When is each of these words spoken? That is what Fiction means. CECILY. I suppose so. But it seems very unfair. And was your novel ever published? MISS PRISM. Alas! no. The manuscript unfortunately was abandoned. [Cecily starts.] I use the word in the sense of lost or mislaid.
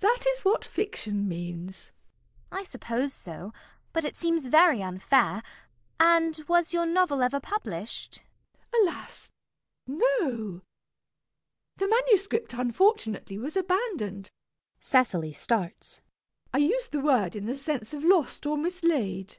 That 0.00 0.24
is 0.28 0.40
what 0.40 0.64
Fiction 0.64 1.28
means. 1.28 1.92
CECILY. 2.50 2.60
I 2.60 2.62
suppose 2.64 3.12
so. 3.12 3.52
But 3.92 4.04
it 4.04 4.16
seems 4.16 4.46
very 4.46 4.82
unfair. 4.82 5.40
And 6.00 6.40
was 6.48 6.74
your 6.74 6.84
novel 6.84 7.22
ever 7.22 7.38
published? 7.38 8.24
MISS 8.72 8.72
PRISM. 8.72 8.82
Alas! 8.84 9.32
no. 9.86 10.62
The 11.76 11.86
manuscript 11.86 12.54
unfortunately 12.54 13.38
was 13.38 13.56
abandoned. 13.56 14.32
[Cecily 14.80 15.32
starts.] 15.32 16.00
I 16.52 16.58
use 16.58 16.88
the 16.88 16.98
word 16.98 17.36
in 17.36 17.46
the 17.46 17.56
sense 17.56 17.94
of 17.94 18.02
lost 18.02 18.44
or 18.44 18.58
mislaid. 18.58 19.36